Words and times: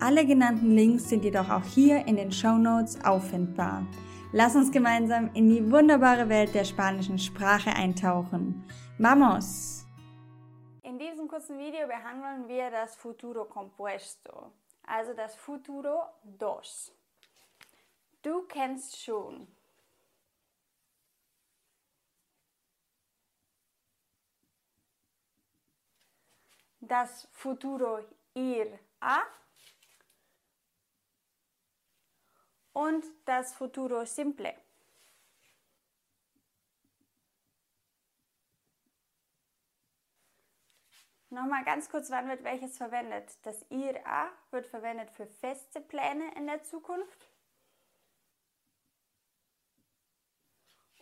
Alle 0.00 0.24
genannten 0.24 0.70
Links 0.76 1.08
sind 1.08 1.24
jedoch 1.24 1.50
auch 1.50 1.64
hier 1.64 2.06
in 2.06 2.14
den 2.14 2.30
Show 2.30 2.56
Notes 2.56 3.04
auffindbar. 3.04 3.84
Lass 4.32 4.54
uns 4.54 4.70
gemeinsam 4.70 5.28
in 5.34 5.48
die 5.48 5.72
wunderbare 5.72 6.28
Welt 6.28 6.54
der 6.54 6.64
spanischen 6.64 7.18
Sprache 7.18 7.70
eintauchen. 7.70 8.64
Vamos! 8.98 9.84
In 10.84 11.00
diesem 11.00 11.26
kurzen 11.26 11.58
Video 11.58 11.88
behandeln 11.88 12.46
wir 12.46 12.70
das 12.70 12.94
Futuro 12.94 13.44
Compuesto, 13.44 14.52
also 14.86 15.14
das 15.14 15.34
Futuro 15.34 16.04
dos. 16.22 16.92
Du 18.22 18.42
kennst 18.42 19.02
schon. 19.02 19.48
Das 26.80 27.26
Futuro 27.32 27.98
ir 28.34 28.78
a 29.00 29.22
und 32.78 33.04
das 33.24 33.54
Futuro 33.54 34.04
Simple. 34.04 34.54
Nochmal 41.30 41.64
ganz 41.64 41.90
kurz, 41.90 42.08
wann 42.10 42.28
wird 42.28 42.44
welches 42.44 42.76
verwendet? 42.76 43.36
Das 43.42 43.66
IRA 43.68 44.30
wird 44.52 44.68
verwendet 44.68 45.10
für 45.10 45.26
feste 45.26 45.80
Pläne 45.80 46.32
in 46.36 46.46
der 46.46 46.62
Zukunft. 46.62 47.28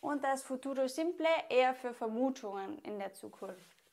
Und 0.00 0.24
das 0.24 0.42
Futuro 0.44 0.88
Simple 0.88 1.28
eher 1.50 1.74
für 1.74 1.92
Vermutungen 1.92 2.78
in 2.78 2.98
der 2.98 3.12
Zukunft. 3.12 3.85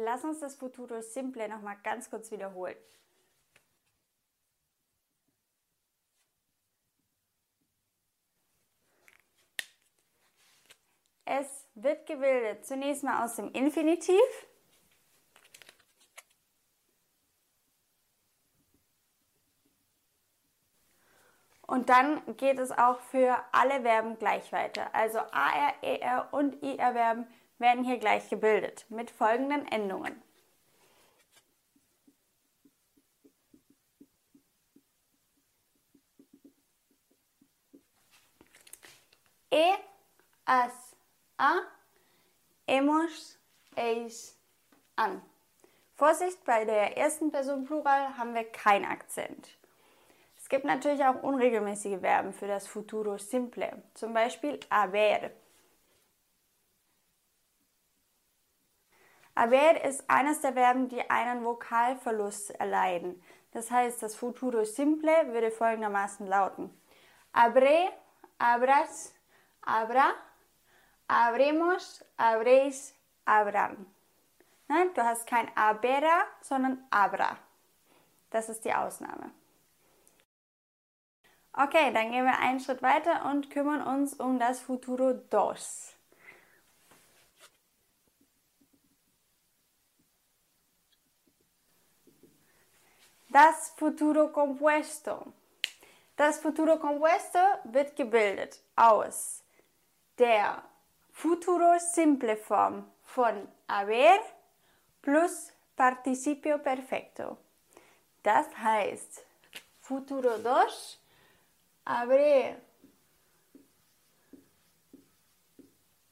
Lass 0.00 0.22
uns 0.22 0.38
das 0.38 0.54
Futuro 0.54 1.00
Simple 1.00 1.48
nochmal 1.48 1.76
ganz 1.82 2.08
kurz 2.08 2.30
wiederholen. 2.30 2.76
Es 11.24 11.66
wird 11.74 12.06
gebildet 12.06 12.64
zunächst 12.64 13.02
mal 13.02 13.24
aus 13.24 13.34
dem 13.34 13.50
Infinitiv. 13.50 14.20
Und 21.62 21.88
dann 21.88 22.36
geht 22.36 22.60
es 22.60 22.70
auch 22.70 23.00
für 23.00 23.36
alle 23.50 23.82
Verben 23.82 24.16
gleich 24.16 24.52
weiter. 24.52 24.94
Also 24.94 25.18
AR, 25.18 25.74
ER 25.82 26.28
und 26.30 26.62
IR 26.62 26.92
Verben 26.92 27.26
werden 27.58 27.84
hier 27.84 27.98
gleich 27.98 28.28
gebildet 28.28 28.86
mit 28.88 29.10
folgenden 29.10 29.66
Endungen. 29.66 30.22
E, 39.50 39.74
as, 40.44 40.94
a, 41.38 41.60
hemos, 42.66 43.38
eis, 43.76 44.36
an. 44.96 45.22
Vorsicht, 45.94 46.44
bei 46.44 46.64
der 46.64 46.96
ersten 46.96 47.32
Person 47.32 47.64
Plural 47.64 48.16
haben 48.16 48.34
wir 48.34 48.44
keinen 48.44 48.84
Akzent. 48.84 49.58
Es 50.36 50.48
gibt 50.48 50.64
natürlich 50.64 51.04
auch 51.04 51.22
unregelmäßige 51.22 51.98
Verben 52.00 52.32
für 52.32 52.46
das 52.46 52.66
Futuro 52.66 53.18
Simple, 53.18 53.82
zum 53.94 54.14
Beispiel 54.14 54.60
haber. 54.70 55.30
Haber 59.38 59.84
ist 59.84 60.02
eines 60.10 60.40
der 60.40 60.54
Verben, 60.54 60.88
die 60.88 61.08
einen 61.08 61.44
Vokalverlust 61.44 62.50
erleiden. 62.58 63.22
Das 63.52 63.70
heißt, 63.70 64.02
das 64.02 64.16
Futuro 64.16 64.64
Simple 64.64 65.32
würde 65.32 65.52
folgendermaßen 65.52 66.26
lauten. 66.26 66.70
Habré, 67.32 67.88
habrás, 68.40 69.12
habrá, 69.64 70.10
habremos, 71.08 72.04
habréis, 72.18 72.94
habrán. 73.24 73.86
Nein, 74.66 74.92
du 74.94 75.04
hast 75.04 75.24
kein 75.28 75.48
habera, 75.54 76.24
sondern 76.40 76.84
abra. 76.90 77.38
Das 78.30 78.48
ist 78.48 78.64
die 78.64 78.74
Ausnahme. 78.74 79.30
Okay, 81.52 81.92
dann 81.92 82.10
gehen 82.10 82.24
wir 82.24 82.40
einen 82.40 82.58
Schritt 82.58 82.82
weiter 82.82 83.24
und 83.30 83.50
kümmern 83.50 83.82
uns 83.82 84.14
um 84.14 84.40
das 84.40 84.60
Futuro 84.60 85.12
dos. 85.12 85.97
Das 93.30 93.74
Futuro 93.76 94.28
Compuesto. 94.32 95.32
Das 96.16 96.38
Futuro 96.38 96.78
Compuesto 96.78 97.38
wird 97.64 97.94
gebildet 97.94 98.60
aus 98.74 99.42
der 100.18 100.62
Futuro 101.12 101.78
Simple 101.78 102.36
Form 102.36 102.90
von 103.04 103.46
haber 103.68 104.18
plus 105.02 105.52
Participio 105.76 106.58
Perfecto. 106.58 107.36
Das 108.22 108.46
heißt, 108.56 109.24
Futuro 109.80 110.38
dos, 110.38 110.98
habré, 111.84 112.56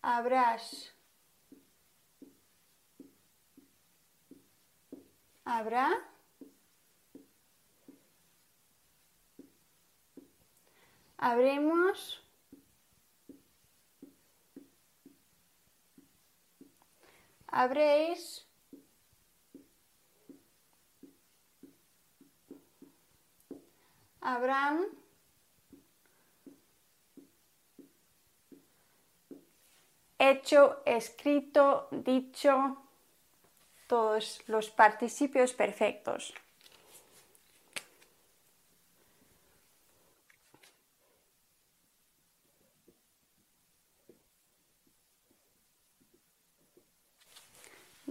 habrás, 0.03 0.93
habrá, 5.45 5.89
abrimos. 11.19 12.23
Habréis 17.49 18.47
habrán 24.21 24.87
hecho, 30.19 30.83
escrito, 30.85 31.89
dicho, 31.91 32.77
todos 33.87 34.43
los 34.49 34.71
participios 34.71 35.53
perfectos. 35.53 36.35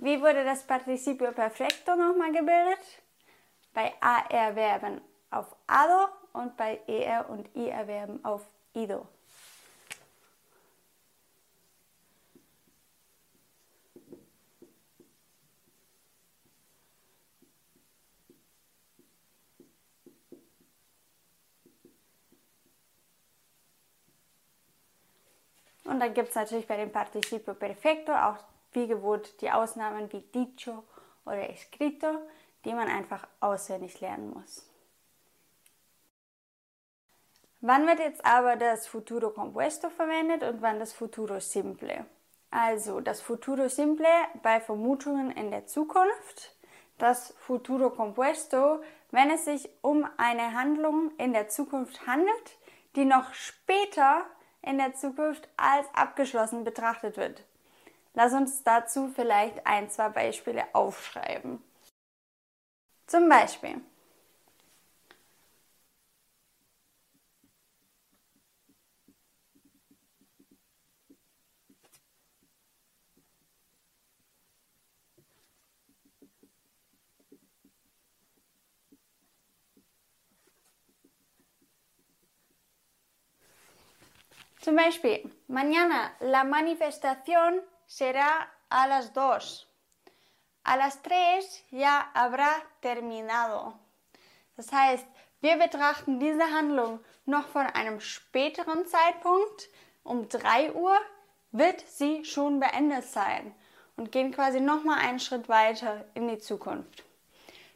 Wie 0.06 0.22
wurde 0.22 0.46
das 0.46 0.62
Partizipio 0.62 1.32
Perfecto 1.32 1.96
nochmal 1.96 2.32
gebildet? 2.32 2.78
Bei 3.74 3.92
AR-Verben 4.00 5.02
auf 5.32 5.56
ado 5.66 6.10
und 6.34 6.56
bei 6.56 6.80
ER 6.86 7.28
und 7.28 7.50
IR-Verben 7.56 8.24
auf 8.24 8.48
ido. 8.76 9.08
Und 25.86 26.00
dann 26.00 26.14
gibt 26.14 26.30
es 26.30 26.36
natürlich 26.36 26.68
bei 26.68 26.78
dem 26.78 26.92
Participio 26.92 27.56
Perfecto 27.56 28.14
auch 28.14 28.38
wie 28.76 28.88
gewohnt 28.88 29.42
die 29.42 29.52
Ausnahmen 29.52 30.12
wie 30.12 30.22
dicho 30.22 30.84
oder 31.26 31.50
escrito, 31.50 32.20
die 32.66 32.74
man 32.74 32.88
einfach 32.88 33.28
auswendig 33.40 34.02
lernen 34.02 34.32
muss. 34.32 34.70
Wann 37.62 37.88
wird 37.88 38.00
jetzt 38.00 38.24
aber 38.26 38.58
das 38.58 38.86
Futuro 38.86 39.32
Compuesto 39.32 39.90
verwendet 39.90 40.44
und 40.44 40.62
wann 40.62 40.80
das 40.80 40.94
Futuro 40.94 41.40
Simple? 41.40 42.06
Also 42.52 43.02
das 43.02 43.22
Futuro 43.22 43.70
Simple 43.70 44.08
bei 44.44 44.62
Vermutungen 44.62 45.32
in 45.32 45.50
der 45.50 45.66
Zukunft, 45.66 46.56
das 46.98 47.34
Futuro 47.40 47.90
Compuesto, 47.90 48.82
wenn 49.12 49.32
es 49.32 49.46
sich 49.46 49.70
um 49.82 50.08
eine 50.18 50.54
Handlung 50.54 51.12
in 51.18 51.34
der 51.34 51.50
Zukunft 51.50 52.06
handelt, 52.06 52.58
die 52.96 53.06
noch 53.06 53.34
später 53.34 54.26
in 54.62 54.78
der 54.78 54.94
Zukunft 54.94 55.50
als 55.58 55.88
abgeschlossen 55.94 56.64
betrachtet 56.64 57.18
wird. 57.18 57.44
Lass 58.16 58.34
uns 58.34 58.64
dazu 58.64 59.10
vielleicht 59.14 59.68
ein, 59.68 59.90
zwei 59.90 60.10
Beispiele 60.10 60.64
aufschreiben. 60.74 61.62
Zum 63.08 63.28
Beispiel. 63.30 63.82
Zum 84.62 84.76
Beispiel, 84.76 85.30
mañana 85.48 86.12
la 86.22 86.44
manifestación 86.44 87.62
será 87.88 88.48
a 88.70 88.88
las 88.88 89.14
2. 89.14 89.68
A 90.64 90.76
las 90.78 91.02
3 91.02 91.66
ya 91.72 92.12
habrá 92.14 92.50
terminado. 92.82 93.74
Das 94.58 94.72
heißt, 94.72 95.06
wir 95.42 95.58
betrachten 95.58 96.20
diese 96.20 96.44
Handlung 96.52 97.00
noch 97.26 97.48
von 97.48 97.66
einem 97.68 98.00
späteren 98.00 98.86
Zeitpunkt. 98.88 99.70
Um 100.04 100.28
3 100.28 100.74
Uhr 100.74 100.98
wird 101.52 101.82
sie 101.88 102.26
schon 102.26 102.60
beendet 102.60 103.06
sein 103.06 103.54
und 103.96 104.12
gehen 104.12 104.32
quasi 104.32 104.60
nochmal 104.60 105.00
einen 105.00 105.20
Schritt 105.20 105.48
weiter 105.48 106.06
in 106.16 106.28
die 106.28 106.40
Zukunft. 106.40 107.04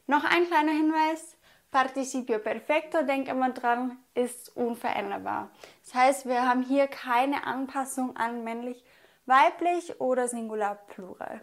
Noch 0.06 0.24
ein 0.24 0.46
kleiner 0.46 0.72
Hinweis. 0.72 1.36
Participio 1.70 2.40
Perfecto, 2.40 3.04
denk 3.04 3.28
immer 3.28 3.50
dran, 3.50 3.96
ist 4.14 4.56
unveränderbar. 4.56 5.52
Das 5.84 5.94
heißt, 5.94 6.26
wir 6.26 6.48
haben 6.48 6.62
hier 6.62 6.88
keine 6.88 7.44
Anpassung 7.44 8.16
an 8.16 8.42
männlich, 8.42 8.84
weiblich 9.30 10.00
oder 10.00 10.28
Singular 10.28 10.74
Plural. 10.74 11.40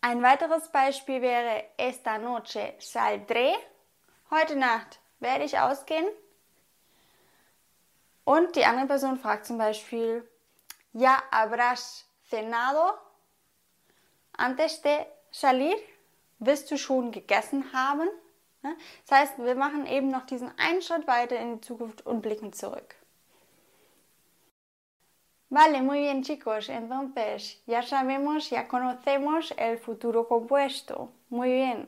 Ein 0.00 0.22
weiteres 0.22 0.68
Beispiel 0.68 1.22
wäre 1.22 1.64
Esta 1.78 2.18
noche 2.18 2.74
saldré. 2.80 3.54
Heute 4.30 4.56
Nacht 4.56 5.00
werde 5.20 5.44
ich 5.44 5.58
ausgehen. 5.58 6.06
Und 8.24 8.56
die 8.56 8.64
andere 8.64 8.86
Person 8.86 9.18
fragt 9.18 9.46
zum 9.46 9.56
Beispiel, 9.56 10.28
¿Ya 10.92 11.22
habrás 11.30 12.04
cenado 12.28 12.98
antes 14.36 14.82
de 14.82 15.06
salir? 15.30 15.76
Wirst 16.38 16.70
du 16.70 16.76
schon 16.76 17.12
gegessen 17.12 17.72
haben? 17.72 18.08
Ne? 18.62 18.76
Das 19.06 19.18
heißt, 19.18 19.38
wir 19.38 19.54
machen 19.54 19.86
eben 19.86 20.08
noch 20.08 20.26
diesen 20.26 20.56
einen 20.58 20.82
Schritt 20.82 21.06
weiter 21.06 21.38
in 21.38 21.54
die 21.54 21.60
Zukunft 21.60 22.04
und 22.04 22.20
blicken 22.20 22.52
zurück. 22.52 22.96
Vale, 25.54 25.82
muy 25.82 26.00
bien 26.00 26.22
chicos, 26.22 26.68
entonces 26.68 27.62
ya 27.64 27.80
sabemos, 27.80 28.50
ya 28.50 28.66
conocemos 28.66 29.54
el 29.56 29.78
futuro 29.78 30.26
compuesto. 30.26 31.12
Muy 31.30 31.48
bien. 31.48 31.86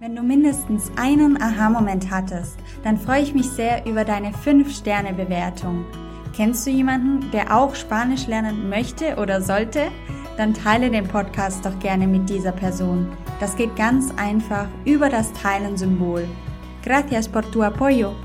Wenn 0.00 0.16
du 0.16 0.22
mindestens 0.24 0.90
einen 0.96 1.40
Aha-Moment 1.40 2.10
hattest, 2.10 2.58
dann 2.82 2.98
freue 2.98 3.22
ich 3.22 3.34
mich 3.34 3.48
sehr 3.48 3.86
über 3.86 4.04
deine 4.04 4.32
5-Sterne-Bewertung. 4.32 5.86
Kennst 6.34 6.66
du 6.66 6.70
jemanden, 6.70 7.30
der 7.30 7.56
auch 7.56 7.76
Spanisch 7.76 8.26
lernen 8.26 8.68
möchte 8.68 9.14
oder 9.14 9.42
sollte? 9.42 9.92
Dann 10.36 10.52
teile 10.52 10.90
den 10.90 11.06
Podcast 11.06 11.64
doch 11.64 11.78
gerne 11.78 12.08
mit 12.08 12.28
dieser 12.28 12.50
Person. 12.50 13.16
Das 13.38 13.54
geht 13.54 13.76
ganz 13.76 14.12
einfach 14.16 14.66
über 14.84 15.08
das 15.08 15.32
Teilen-Symbol. 15.34 16.26
Gracias 16.82 17.28
por 17.28 17.48
tu 17.52 17.62
apoyo. 17.62 18.16